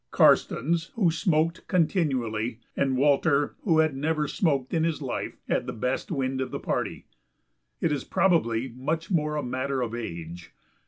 Karstens, 0.09 0.85
who 0.95 1.11
smoked 1.11 1.67
continually, 1.67 2.59
and 2.75 2.97
Walter, 2.97 3.55
who 3.61 3.77
had 3.77 3.95
never 3.95 4.27
smoked 4.27 4.73
in 4.73 4.83
his 4.83 4.99
life, 4.99 5.37
had 5.47 5.67
the 5.67 5.73
best 5.73 6.09
wind 6.11 6.41
of 6.41 6.49
the 6.49 6.57
party. 6.59 7.05
It 7.81 7.91
is 7.91 8.03
probably 8.03 8.73
much 8.75 9.11
more 9.11 9.35
a 9.35 9.43
matter 9.43 9.83
of 9.83 9.93
age. 9.93 10.53